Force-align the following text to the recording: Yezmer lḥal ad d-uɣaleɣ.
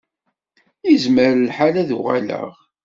Yezmer 0.87 1.31
lḥal 1.47 1.75
ad 1.81 1.85
d-uɣaleɣ. 1.89 2.49